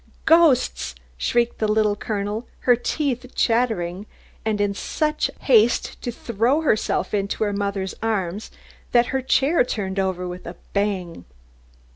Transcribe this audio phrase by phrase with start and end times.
[0.25, 4.07] Ghosts?" shrieked the Little Colonel, her teeth chattering,
[4.43, 8.49] and in such haste to throw herself into her mother's arms
[8.93, 11.25] that her chair turned over with a bang.